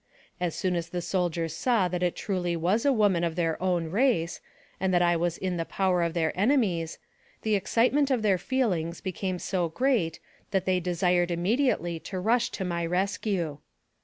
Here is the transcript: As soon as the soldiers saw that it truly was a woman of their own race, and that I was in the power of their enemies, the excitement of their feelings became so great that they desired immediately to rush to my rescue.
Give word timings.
As 0.39 0.55
soon 0.55 0.75
as 0.75 0.89
the 0.89 0.99
soldiers 0.99 1.55
saw 1.55 1.87
that 1.87 2.01
it 2.01 2.15
truly 2.15 2.55
was 2.55 2.87
a 2.87 2.91
woman 2.91 3.23
of 3.23 3.35
their 3.35 3.61
own 3.61 3.91
race, 3.91 4.41
and 4.79 4.91
that 4.91 5.01
I 5.03 5.15
was 5.15 5.37
in 5.37 5.57
the 5.57 5.63
power 5.63 6.01
of 6.01 6.15
their 6.15 6.33
enemies, 6.35 6.97
the 7.43 7.53
excitement 7.53 8.09
of 8.09 8.23
their 8.23 8.39
feelings 8.39 8.99
became 8.99 9.37
so 9.37 9.69
great 9.69 10.19
that 10.49 10.65
they 10.65 10.79
desired 10.79 11.29
immediately 11.29 11.99
to 11.99 12.19
rush 12.19 12.49
to 12.49 12.65
my 12.65 12.83
rescue. 12.83 13.59